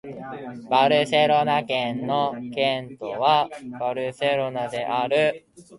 [0.67, 3.47] バルセロナ県の県都は
[3.79, 5.45] バルセロナである